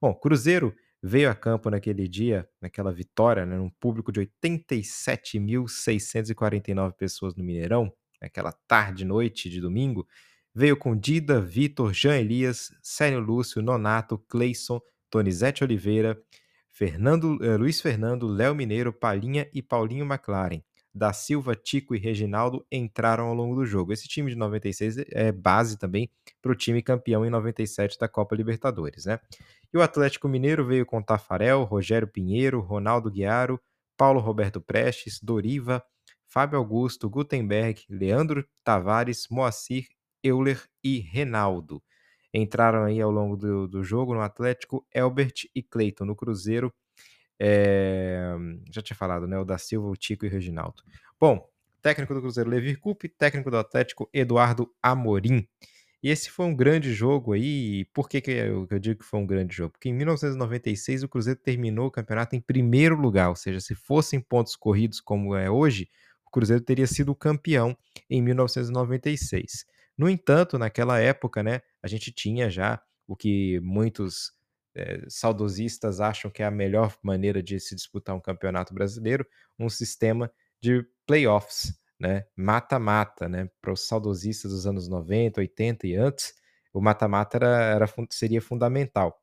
Bom, 0.00 0.14
Cruzeiro 0.14 0.74
veio 1.02 1.30
a 1.30 1.34
campo 1.34 1.70
naquele 1.70 2.08
dia, 2.08 2.48
naquela 2.60 2.92
vitória, 2.92 3.46
né, 3.46 3.56
num 3.56 3.70
público 3.70 4.10
de 4.10 4.20
87.649 4.20 6.92
pessoas 6.94 7.34
no 7.34 7.44
Mineirão, 7.44 7.92
naquela 8.20 8.52
tarde 8.66 9.04
noite 9.04 9.48
de 9.48 9.60
domingo, 9.60 10.06
veio 10.54 10.76
com 10.76 10.96
Dida, 10.96 11.40
Vitor, 11.40 11.92
Jean 11.92 12.16
Elias, 12.16 12.72
Sérgio 12.82 13.20
Lúcio, 13.20 13.62
Nonato, 13.62 14.18
Cleison, 14.18 14.80
Donizete 15.10 15.62
Oliveira, 15.62 16.20
Fernando, 16.68 17.38
eh, 17.44 17.56
Luiz 17.56 17.80
Fernando, 17.80 18.26
Léo 18.26 18.54
Mineiro, 18.54 18.92
Palinha 18.92 19.48
e 19.52 19.62
Paulinho 19.62 20.04
McLaren 20.04 20.62
da 20.98 21.12
Silva, 21.12 21.54
Tico 21.54 21.94
e 21.94 21.98
Reginaldo 21.98 22.66
entraram 22.70 23.26
ao 23.26 23.34
longo 23.34 23.54
do 23.54 23.64
jogo. 23.64 23.92
Esse 23.92 24.08
time 24.08 24.30
de 24.30 24.36
96 24.36 24.98
é 25.10 25.32
base 25.32 25.78
também 25.78 26.10
para 26.42 26.52
o 26.52 26.54
time 26.54 26.82
campeão 26.82 27.24
em 27.24 27.30
97 27.30 27.98
da 27.98 28.08
Copa 28.08 28.34
Libertadores, 28.34 29.06
né? 29.06 29.20
E 29.72 29.78
o 29.78 29.82
Atlético 29.82 30.28
Mineiro 30.28 30.66
veio 30.66 30.84
com 30.84 31.00
Tafarel, 31.02 31.62
Rogério 31.64 32.08
Pinheiro, 32.08 32.60
Ronaldo 32.60 33.10
Guiaro, 33.10 33.60
Paulo 33.96 34.20
Roberto 34.20 34.60
Prestes, 34.60 35.20
Doriva, 35.22 35.82
Fábio 36.26 36.58
Augusto, 36.58 37.08
Gutenberg, 37.08 37.84
Leandro 37.88 38.46
Tavares, 38.64 39.26
Moacir, 39.30 39.86
Euler 40.22 40.62
e 40.82 40.98
Renaldo. 40.98 41.82
Entraram 42.32 42.84
aí 42.84 43.00
ao 43.00 43.10
longo 43.10 43.36
do, 43.36 43.66
do 43.66 43.82
jogo 43.82 44.14
no 44.14 44.20
Atlético 44.20 44.86
Elbert 44.92 45.44
e 45.54 45.62
Cleiton 45.62 46.04
no 46.04 46.16
Cruzeiro 46.16 46.72
é, 47.40 48.34
já 48.70 48.82
tinha 48.82 48.96
falado, 48.96 49.26
né? 49.26 49.38
O 49.38 49.44
da 49.44 49.58
Silva, 49.58 49.88
o 49.88 49.96
Tico 49.96 50.24
e 50.24 50.28
o 50.28 50.30
Reginaldo. 50.30 50.82
Bom, 51.20 51.48
técnico 51.80 52.14
do 52.14 52.20
Cruzeiro, 52.20 52.50
Levir 52.50 52.78
Coupe, 52.78 53.08
técnico 53.08 53.50
do 53.50 53.56
Atlético, 53.56 54.08
Eduardo 54.12 54.70
Amorim. 54.82 55.46
E 56.02 56.10
esse 56.10 56.30
foi 56.30 56.46
um 56.46 56.54
grande 56.54 56.92
jogo 56.92 57.32
aí. 57.32 57.84
Por 57.86 58.08
que, 58.08 58.20
que 58.20 58.30
eu, 58.30 58.66
que 58.66 58.74
eu 58.74 58.78
digo 58.78 59.00
que 59.00 59.04
foi 59.04 59.18
um 59.18 59.26
grande 59.26 59.54
jogo? 59.54 59.72
Porque 59.72 59.88
em 59.88 59.94
1996 59.94 61.02
o 61.02 61.08
Cruzeiro 61.08 61.40
terminou 61.40 61.86
o 61.86 61.90
campeonato 61.90 62.36
em 62.36 62.40
primeiro 62.40 62.96
lugar, 62.96 63.28
ou 63.28 63.36
seja, 63.36 63.60
se 63.60 63.74
fossem 63.74 64.20
pontos 64.20 64.54
corridos 64.54 65.00
como 65.00 65.34
é 65.34 65.50
hoje, 65.50 65.88
o 66.24 66.30
Cruzeiro 66.30 66.62
teria 66.62 66.86
sido 66.86 67.14
campeão 67.14 67.76
em 68.08 68.22
1996. 68.22 69.64
No 69.96 70.08
entanto, 70.08 70.56
naquela 70.56 71.00
época, 71.00 71.42
né, 71.42 71.62
a 71.82 71.88
gente 71.88 72.12
tinha 72.12 72.48
já 72.48 72.80
o 73.06 73.16
que 73.16 73.58
muitos 73.60 74.32
é, 74.78 75.04
saudosistas 75.08 76.00
acham 76.00 76.30
que 76.30 76.42
é 76.42 76.46
a 76.46 76.50
melhor 76.50 76.96
maneira 77.02 77.42
de 77.42 77.58
se 77.58 77.74
disputar 77.74 78.14
um 78.14 78.20
campeonato 78.20 78.72
brasileiro, 78.72 79.26
um 79.58 79.68
sistema 79.68 80.30
de 80.60 80.86
playoffs, 81.06 81.76
né? 81.98 82.24
Mata-mata, 82.36 83.28
né? 83.28 83.50
Para 83.60 83.72
os 83.72 83.86
saudosistas 83.86 84.52
dos 84.52 84.66
anos 84.66 84.88
90, 84.88 85.40
80 85.40 85.86
e 85.86 85.96
antes, 85.96 86.34
o 86.72 86.80
mata-mata 86.80 87.38
era, 87.38 87.62
era, 87.64 87.86
seria 88.10 88.40
fundamental. 88.40 89.20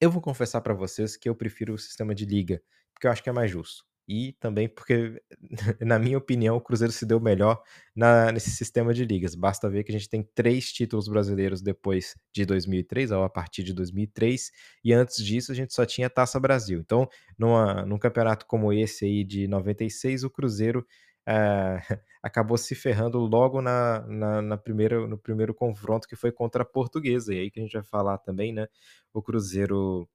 Eu 0.00 0.10
vou 0.10 0.22
confessar 0.22 0.60
para 0.62 0.74
vocês 0.74 1.16
que 1.16 1.28
eu 1.28 1.34
prefiro 1.34 1.74
o 1.74 1.78
sistema 1.78 2.14
de 2.14 2.24
liga, 2.24 2.62
porque 2.94 3.06
eu 3.06 3.10
acho 3.10 3.22
que 3.22 3.28
é 3.28 3.32
mais 3.32 3.50
justo 3.50 3.84
e 4.06 4.32
também 4.40 4.68
porque, 4.68 5.22
na 5.80 5.98
minha 5.98 6.18
opinião, 6.18 6.56
o 6.56 6.60
Cruzeiro 6.60 6.92
se 6.92 7.06
deu 7.06 7.20
melhor 7.20 7.62
na, 7.94 8.32
nesse 8.32 8.50
sistema 8.50 8.92
de 8.92 9.04
ligas. 9.04 9.34
Basta 9.34 9.68
ver 9.70 9.84
que 9.84 9.92
a 9.92 9.98
gente 9.98 10.08
tem 10.08 10.22
três 10.34 10.72
títulos 10.72 11.08
brasileiros 11.08 11.62
depois 11.62 12.16
de 12.34 12.44
2003, 12.44 13.12
ou 13.12 13.22
a 13.22 13.30
partir 13.30 13.62
de 13.62 13.72
2003, 13.72 14.50
e 14.84 14.92
antes 14.92 15.24
disso 15.24 15.52
a 15.52 15.54
gente 15.54 15.72
só 15.74 15.86
tinha 15.86 16.10
Taça 16.10 16.38
Brasil. 16.40 16.80
Então, 16.80 17.08
numa, 17.38 17.84
num 17.86 17.98
campeonato 17.98 18.46
como 18.46 18.72
esse 18.72 19.04
aí 19.04 19.24
de 19.24 19.46
96, 19.46 20.24
o 20.24 20.30
Cruzeiro 20.30 20.86
é, 21.26 21.78
acabou 22.22 22.56
se 22.58 22.74
ferrando 22.74 23.18
logo 23.18 23.62
na, 23.62 24.00
na, 24.06 24.42
na, 24.42 24.56
primeira, 24.56 25.06
no 25.06 25.18
primeiro 25.18 25.54
confronto 25.54 26.08
que 26.08 26.16
foi 26.16 26.32
contra 26.32 26.62
a 26.62 26.66
Portuguesa. 26.66 27.34
E 27.34 27.38
aí 27.40 27.50
que 27.50 27.60
a 27.60 27.62
gente 27.62 27.72
vai 27.72 27.84
falar 27.84 28.18
também, 28.18 28.52
né? 28.52 28.66
O 29.12 29.22
Cruzeiro 29.22 30.08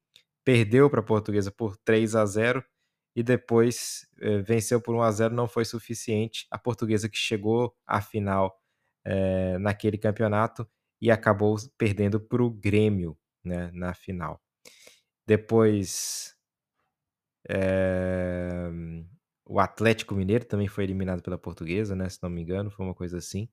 perdeu 0.44 0.90
para 0.90 1.02
a 1.02 1.04
Portuguesa 1.04 1.52
por 1.52 1.78
3 1.78 2.16
a 2.16 2.26
0 2.26 2.64
e 3.18 3.24
depois 3.24 4.08
eh, 4.22 4.38
venceu 4.44 4.80
por 4.80 4.94
1 4.94 5.02
a 5.02 5.12
0 5.12 5.34
não 5.34 5.48
foi 5.48 5.66
suficiente. 5.66 6.46
A 6.52 6.60
portuguesa 6.60 7.10
que 7.10 7.18
chegou 7.18 7.76
à 7.88 8.00
final 8.00 8.62
eh, 9.04 9.58
naquele 9.58 9.98
campeonato 9.98 10.70
e 11.02 11.10
acabou 11.10 11.56
perdendo 11.80 12.20
para 12.20 12.44
o 12.44 12.52
Grêmio 12.52 13.18
né, 13.44 13.72
na 13.74 13.96
final. 13.96 14.40
Depois 15.26 16.36
eh, 17.50 18.70
o 19.48 19.60
Atlético 19.60 20.14
Mineiro 20.14 20.46
também 20.46 20.68
foi 20.68 20.84
eliminado 20.84 21.24
pela 21.24 21.40
portuguesa, 21.40 21.96
né, 21.96 22.08
se 22.10 22.22
não 22.22 22.30
me 22.30 22.44
engano, 22.44 22.70
foi 22.70 22.86
uma 22.86 22.94
coisa 22.94 23.18
assim. 23.18 23.50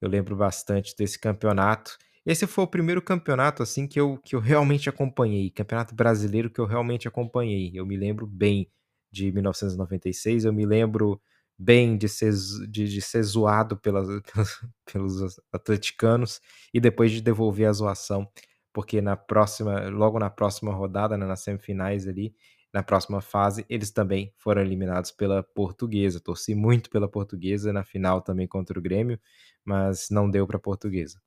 Eu 0.00 0.08
lembro 0.08 0.34
bastante 0.34 0.96
desse 0.96 1.18
campeonato. 1.18 1.98
Esse 2.24 2.46
foi 2.46 2.64
o 2.64 2.68
primeiro 2.68 3.02
campeonato 3.02 3.62
assim 3.62 3.86
que 3.86 3.98
eu, 4.00 4.18
que 4.18 4.36
eu 4.36 4.40
realmente 4.40 4.88
acompanhei, 4.88 5.50
campeonato 5.50 5.94
brasileiro 5.94 6.50
que 6.50 6.60
eu 6.60 6.66
realmente 6.66 7.08
acompanhei. 7.08 7.72
Eu 7.74 7.84
me 7.84 7.96
lembro 7.96 8.26
bem 8.26 8.70
de 9.10 9.32
1996, 9.32 10.44
eu 10.44 10.52
me 10.52 10.64
lembro 10.64 11.20
bem 11.58 11.96
de 11.96 12.08
ser, 12.08 12.32
de, 12.68 12.88
de 12.88 13.00
ser 13.02 13.22
zoado 13.24 13.76
pelas, 13.76 14.06
pelos 14.92 15.40
atleticanos 15.52 16.40
e 16.72 16.80
depois 16.80 17.10
de 17.12 17.20
devolver 17.20 17.68
a 17.68 17.72
zoação, 17.72 18.28
porque 18.72 19.00
na 19.00 19.16
próxima, 19.16 19.88
logo 19.88 20.18
na 20.18 20.30
próxima 20.30 20.72
rodada, 20.72 21.16
né, 21.16 21.26
nas 21.26 21.40
semifinais 21.40 22.06
ali, 22.08 22.34
na 22.72 22.82
próxima 22.82 23.20
fase, 23.20 23.66
eles 23.68 23.90
também 23.90 24.32
foram 24.38 24.62
eliminados 24.62 25.10
pela 25.10 25.42
Portuguesa. 25.42 26.18
Torci 26.20 26.54
muito 26.54 26.88
pela 26.88 27.06
Portuguesa 27.06 27.70
na 27.72 27.84
final 27.84 28.22
também 28.22 28.46
contra 28.48 28.78
o 28.78 28.82
Grêmio, 28.82 29.20
mas 29.64 30.08
não 30.10 30.30
deu 30.30 30.46
para 30.46 30.56
a 30.56 30.60
Portuguesa. 30.60 31.20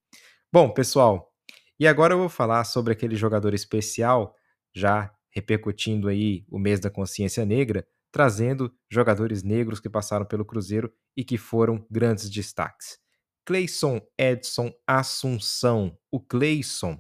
Bom, 0.52 0.70
pessoal, 0.70 1.32
E 1.80 1.88
agora 1.88 2.14
eu 2.16 2.20
vou 2.20 2.30
falar 2.30 2.64
sobre 2.66 2.94
aquele 2.94 3.16
jogador 3.18 3.54
especial, 3.54 4.36
já 4.74 5.14
repercutindo 5.32 6.08
aí 6.10 6.46
o 6.50 6.58
mês 6.60 6.80
da 6.80 6.90
consciência 6.90 7.46
negra, 7.46 7.86
trazendo 8.12 8.74
jogadores 8.90 9.44
negros 9.44 9.80
que 9.82 9.90
passaram 9.90 10.26
pelo 10.26 10.46
Cruzeiro 10.46 10.92
e 11.18 11.24
que 11.24 11.38
foram 11.38 11.86
grandes 11.92 12.30
destaques. 12.30 12.98
Cleison 13.46 14.02
Edson 14.18 14.74
Assunção. 14.88 15.98
O 16.12 16.20
Cleison. 16.22 17.00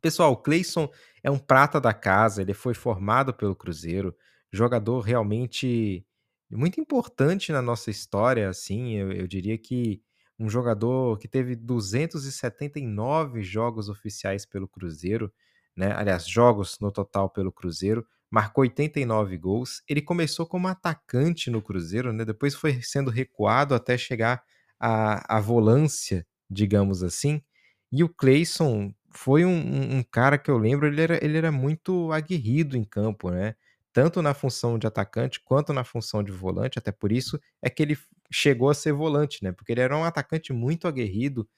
Pessoal, 0.00 0.32
o 0.32 0.36
Cleison 0.36 0.88
é 1.22 1.30
um 1.30 1.38
prata 1.38 1.80
da 1.80 1.92
casa, 1.92 2.40
ele 2.40 2.54
foi 2.54 2.72
formado 2.74 3.34
pelo 3.34 3.54
Cruzeiro, 3.54 4.16
jogador 4.52 5.00
realmente 5.00 6.06
muito 6.50 6.80
importante 6.80 7.52
na 7.52 7.60
nossa 7.62 7.90
história, 7.90 8.48
assim, 8.48 8.94
eu, 8.96 9.12
eu 9.12 9.26
diria 9.28 9.56
que 9.58 10.02
um 10.40 10.48
jogador 10.48 11.18
que 11.18 11.28
teve 11.28 11.54
279 11.54 13.42
jogos 13.42 13.90
oficiais 13.90 14.46
pelo 14.46 14.66
Cruzeiro, 14.66 15.30
né? 15.76 15.92
Aliás, 15.94 16.26
jogos 16.26 16.78
no 16.80 16.90
total 16.90 17.28
pelo 17.28 17.52
Cruzeiro, 17.52 18.06
marcou 18.30 18.62
89 18.62 19.36
gols. 19.36 19.82
Ele 19.86 20.00
começou 20.00 20.46
como 20.46 20.66
atacante 20.66 21.50
no 21.50 21.60
Cruzeiro, 21.60 22.10
né? 22.12 22.24
Depois 22.24 22.54
foi 22.54 22.80
sendo 22.82 23.10
recuado 23.10 23.74
até 23.74 23.98
chegar 23.98 24.42
à, 24.78 25.36
à 25.36 25.40
volância, 25.40 26.26
digamos 26.48 27.02
assim. 27.02 27.42
E 27.92 28.02
o 28.02 28.08
Cleison 28.08 28.94
foi 29.10 29.44
um, 29.44 29.50
um, 29.50 29.98
um 29.98 30.02
cara 30.02 30.38
que 30.38 30.50
eu 30.50 30.56
lembro, 30.56 30.86
ele 30.86 31.02
era, 31.02 31.24
ele 31.24 31.36
era 31.36 31.52
muito 31.52 32.10
aguerrido 32.12 32.76
em 32.76 32.84
campo, 32.84 33.30
né? 33.30 33.54
Tanto 33.92 34.22
na 34.22 34.32
função 34.32 34.78
de 34.78 34.86
atacante 34.86 35.40
quanto 35.40 35.72
na 35.72 35.84
função 35.84 36.22
de 36.22 36.30
volante, 36.32 36.78
até 36.78 36.92
por 36.92 37.10
isso 37.12 37.38
é 37.60 37.68
que 37.68 37.82
ele 37.82 37.98
chegou 38.30 38.70
a 38.70 38.74
ser 38.74 38.92
volante, 38.92 39.42
né? 39.42 39.52
Porque 39.52 39.72
ele 39.72 39.80
era 39.80 39.96
um 39.96 40.04
atacante 40.04 40.52
muito 40.52 40.86
aguerrido 40.86 41.48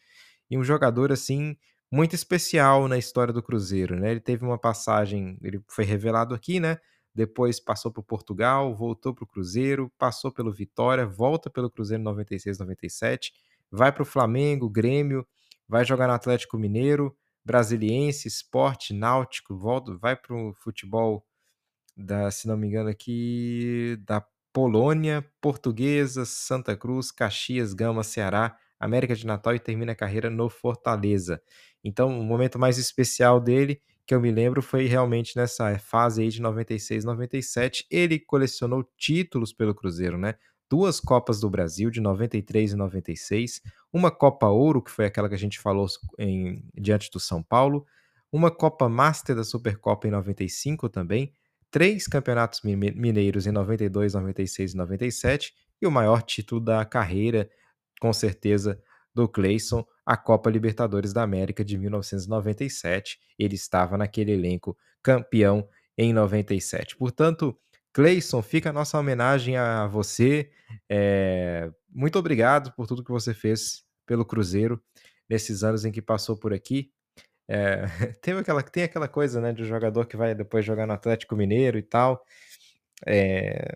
e 0.50 0.56
um 0.58 0.64
jogador 0.64 1.12
assim 1.12 1.56
muito 1.90 2.14
especial 2.14 2.88
na 2.88 2.96
história 2.96 3.32
do 3.32 3.42
Cruzeiro, 3.42 3.98
né? 3.98 4.10
Ele 4.12 4.20
teve 4.20 4.44
uma 4.44 4.58
passagem, 4.58 5.38
ele 5.42 5.62
foi 5.68 5.84
revelado 5.84 6.34
aqui, 6.34 6.58
né? 6.58 6.78
Depois 7.14 7.60
passou 7.60 7.92
para 7.92 8.02
Portugal, 8.02 8.74
voltou 8.74 9.14
para 9.14 9.24
o 9.24 9.26
Cruzeiro, 9.26 9.92
passou 9.98 10.32
pelo 10.32 10.50
Vitória, 10.50 11.06
volta 11.06 11.50
pelo 11.50 11.70
Cruzeiro 11.70 12.02
96, 12.02 12.58
97, 12.58 13.32
vai 13.70 13.92
para 13.92 14.02
o 14.02 14.06
Flamengo, 14.06 14.70
Grêmio, 14.70 15.26
vai 15.68 15.84
jogar 15.84 16.06
no 16.06 16.14
Atlético 16.14 16.56
Mineiro, 16.56 17.14
Brasiliense, 17.44 18.28
Esporte, 18.28 18.94
Náutico, 18.94 19.56
volta, 19.56 19.94
vai 19.98 20.16
para 20.16 20.34
o 20.34 20.54
futebol 20.54 21.26
da, 21.96 22.30
se 22.30 22.48
não 22.48 22.56
me 22.56 22.66
engano 22.68 22.88
aqui, 22.88 23.98
da 24.06 24.24
Polônia, 24.52 25.24
Portuguesa, 25.40 26.24
Santa 26.24 26.76
Cruz, 26.76 27.10
Caxias, 27.10 27.72
Gama, 27.72 28.02
Ceará, 28.02 28.56
América 28.78 29.14
de 29.14 29.26
Natal 29.26 29.54
e 29.54 29.60
termina 29.60 29.92
a 29.92 29.96
carreira 29.96 30.28
no 30.28 30.48
Fortaleza. 30.48 31.40
Então, 31.84 32.18
o 32.18 32.24
momento 32.24 32.58
mais 32.58 32.78
especial 32.78 33.40
dele, 33.40 33.80
que 34.06 34.14
eu 34.14 34.20
me 34.20 34.30
lembro, 34.30 34.60
foi 34.60 34.86
realmente 34.86 35.36
nessa 35.36 35.78
fase 35.78 36.22
aí 36.22 36.28
de 36.28 36.42
96, 36.42 37.04
97. 37.04 37.86
Ele 37.90 38.18
colecionou 38.18 38.84
títulos 38.96 39.52
pelo 39.52 39.74
Cruzeiro, 39.74 40.18
né? 40.18 40.34
Duas 40.68 40.98
Copas 41.00 41.38
do 41.38 41.50
Brasil, 41.50 41.90
de 41.90 42.00
93 42.00 42.72
e 42.72 42.76
96, 42.76 43.60
uma 43.92 44.10
Copa 44.10 44.48
Ouro, 44.48 44.82
que 44.82 44.90
foi 44.90 45.04
aquela 45.04 45.28
que 45.28 45.34
a 45.34 45.38
gente 45.38 45.60
falou 45.60 45.86
em, 46.18 46.64
diante 46.74 47.10
do 47.10 47.20
São 47.20 47.42
Paulo, 47.42 47.84
uma 48.32 48.50
Copa 48.50 48.88
Master 48.88 49.36
da 49.36 49.44
Supercopa 49.44 50.08
em 50.08 50.10
95 50.10 50.88
também, 50.88 51.30
três 51.72 52.06
campeonatos 52.06 52.60
mineiros 52.62 53.46
em 53.46 53.50
92, 53.50 54.12
96 54.14 54.74
e 54.74 54.76
97 54.76 55.54
e 55.80 55.86
o 55.86 55.90
maior 55.90 56.22
título 56.22 56.60
da 56.60 56.84
carreira, 56.84 57.50
com 57.98 58.12
certeza, 58.12 58.80
do 59.14 59.26
Cleison, 59.26 59.84
a 60.04 60.16
Copa 60.16 60.50
Libertadores 60.50 61.12
da 61.12 61.22
América 61.22 61.64
de 61.64 61.76
1997. 61.78 63.18
Ele 63.38 63.54
estava 63.54 63.96
naquele 63.96 64.32
elenco 64.32 64.76
campeão 65.02 65.66
em 65.96 66.12
97. 66.12 66.96
Portanto, 66.96 67.58
Cleison, 67.92 68.42
fica 68.42 68.70
a 68.70 68.72
nossa 68.72 68.98
homenagem 68.98 69.56
a 69.56 69.86
você. 69.86 70.50
É... 70.88 71.70
Muito 71.88 72.18
obrigado 72.18 72.72
por 72.74 72.86
tudo 72.86 73.04
que 73.04 73.10
você 73.10 73.32
fez 73.34 73.82
pelo 74.06 74.24
Cruzeiro 74.24 74.80
nesses 75.28 75.64
anos 75.64 75.84
em 75.84 75.92
que 75.92 76.02
passou 76.02 76.36
por 76.36 76.52
aqui. 76.52 76.90
É, 77.48 77.84
tem, 78.22 78.34
aquela, 78.34 78.62
tem 78.62 78.84
aquela 78.84 79.08
coisa, 79.08 79.40
né, 79.40 79.52
de 79.52 79.64
jogador 79.64 80.06
que 80.06 80.16
vai 80.16 80.34
depois 80.34 80.64
jogar 80.64 80.86
no 80.86 80.92
Atlético 80.92 81.36
Mineiro 81.36 81.78
e 81.78 81.82
tal. 81.82 82.24
É, 83.06 83.66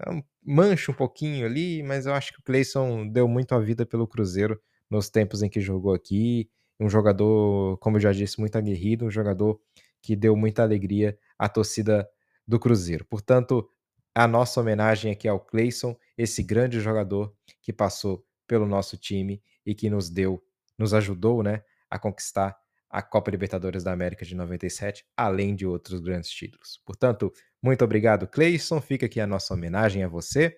mancha 0.45 0.93
um 0.93 0.95
pouquinho 0.95 1.47
ali, 1.47 1.83
mas 1.83 2.07
eu 2.07 2.15
acho 2.15 2.33
que 2.33 2.41
o 2.41 2.43
Cleison 2.43 3.07
deu 3.09 3.27
muito 3.27 3.55
a 3.55 3.59
vida 3.59 3.85
pelo 3.85 4.07
Cruzeiro 4.07 4.61
nos 4.91 5.09
tempos 5.11 5.43
em 5.43 5.49
que 5.49 5.61
jogou 5.61 5.93
aqui. 5.93 6.49
Um 6.79 6.89
jogador, 6.89 7.79
como 7.79 7.97
eu 7.97 8.01
já 8.01 8.13
disse, 8.13 8.39
muito 8.39 8.57
aguerrido, 8.57 9.07
um 9.07 9.11
jogador 9.11 9.61
que 10.03 10.15
deu 10.15 10.37
muita 10.37 10.63
alegria 10.63 11.19
à 11.39 11.49
torcida 11.49 12.09
do 12.47 12.61
Cruzeiro. 12.61 13.05
Portanto, 13.05 13.69
a 14.15 14.29
nossa 14.29 14.61
homenagem 14.61 15.11
aqui 15.11 15.27
ao 15.27 15.41
Cleison, 15.41 15.97
esse 16.17 16.43
grande 16.43 16.81
jogador 16.81 17.35
que 17.61 17.73
passou 17.73 18.25
pelo 18.47 18.67
nosso 18.67 18.97
time 18.97 19.43
e 19.65 19.75
que 19.75 19.91
nos 19.91 20.09
deu, 20.09 20.43
nos 20.79 20.95
ajudou, 20.95 21.43
né, 21.43 21.63
a 21.91 21.99
conquistar 21.99 22.57
a 22.89 23.03
Copa 23.03 23.31
Libertadores 23.31 23.83
da 23.83 23.93
América 23.93 24.25
de 24.25 24.35
97, 24.35 25.05
além 25.17 25.55
de 25.55 25.67
outros 25.67 26.01
grandes 26.01 26.31
títulos. 26.31 26.81
Portanto, 26.85 27.33
muito 27.63 27.85
obrigado, 27.85 28.27
Cleison. 28.27 28.81
Fica 28.81 29.07
aqui 29.07 29.21
a 29.21 29.27
nossa 29.27 29.53
homenagem 29.55 30.05
a 30.05 30.09
você 30.09 30.57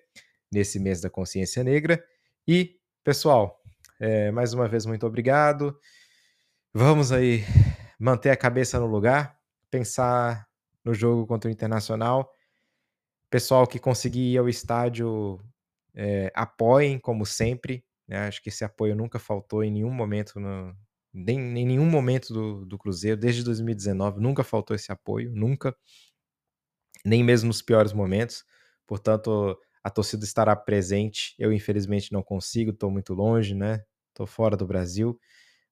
nesse 0.51 0.79
mês 0.79 1.01
da 1.01 1.09
consciência 1.09 1.63
negra. 1.63 2.03
E, 2.47 2.77
pessoal, 3.03 3.61
é, 3.99 4.31
mais 4.31 4.53
uma 4.53 4.67
vez, 4.67 4.85
muito 4.85 5.05
obrigado. 5.05 5.77
Vamos 6.73 7.11
aí 7.11 7.43
manter 7.99 8.29
a 8.29 8.37
cabeça 8.37 8.79
no 8.79 8.85
lugar, 8.85 9.37
pensar 9.69 10.47
no 10.83 10.93
jogo 10.93 11.27
contra 11.27 11.49
o 11.49 11.51
Internacional. 11.51 12.31
Pessoal 13.29 13.67
que 13.67 13.77
conseguir 13.79 14.33
ir 14.33 14.37
ao 14.37 14.49
estádio, 14.49 15.39
é, 15.93 16.31
apoiem, 16.33 16.99
como 16.99 17.25
sempre. 17.25 17.83
Né? 18.07 18.27
Acho 18.27 18.41
que 18.41 18.49
esse 18.49 18.63
apoio 18.63 18.95
nunca 18.95 19.19
faltou 19.19 19.63
em 19.63 19.71
nenhum 19.71 19.91
momento 19.91 20.39
no, 20.39 20.75
nem, 21.13 21.39
em 21.59 21.65
nenhum 21.65 21.85
momento 21.89 22.33
do, 22.33 22.65
do 22.65 22.77
Cruzeiro, 22.77 23.17
desde 23.19 23.43
2019, 23.43 24.19
nunca 24.21 24.43
faltou 24.43 24.75
esse 24.75 24.91
apoio, 24.91 25.31
nunca, 25.33 25.75
nem 27.05 27.23
mesmo 27.23 27.47
nos 27.47 27.61
piores 27.61 27.93
momentos. 27.93 28.43
Portanto, 28.87 29.57
a 29.83 29.89
torcida 29.89 30.23
estará 30.25 30.55
presente. 30.55 31.35
Eu, 31.39 31.53
infelizmente, 31.53 32.11
não 32.11 32.23
consigo, 32.23 32.71
estou 32.71 32.91
muito 32.91 33.13
longe, 33.13 33.55
né? 33.55 33.83
Estou 34.09 34.27
fora 34.27 34.57
do 34.57 34.67
Brasil, 34.67 35.19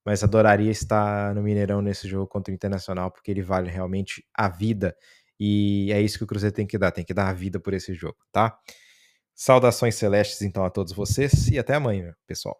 mas 0.05 0.23
adoraria 0.23 0.71
estar 0.71 1.35
no 1.35 1.43
Mineirão 1.43 1.81
nesse 1.81 2.07
jogo 2.07 2.27
contra 2.27 2.51
o 2.51 2.55
Internacional, 2.55 3.11
porque 3.11 3.31
ele 3.31 3.41
vale 3.41 3.69
realmente 3.69 4.25
a 4.33 4.49
vida. 4.49 4.95
E 5.39 5.91
é 5.91 6.01
isso 6.01 6.17
que 6.17 6.23
o 6.23 6.27
Cruzeiro 6.27 6.55
tem 6.55 6.67
que 6.67 6.77
dar, 6.77 6.91
tem 6.91 7.05
que 7.05 7.13
dar 7.13 7.29
a 7.29 7.33
vida 7.33 7.59
por 7.59 7.73
esse 7.73 7.93
jogo, 7.93 8.17
tá? 8.31 8.57
Saudações 9.35 9.95
celestes, 9.95 10.41
então, 10.41 10.65
a 10.65 10.69
todos 10.69 10.93
vocês 10.93 11.47
e 11.49 11.59
até 11.59 11.75
amanhã, 11.75 12.13
pessoal. 12.27 12.55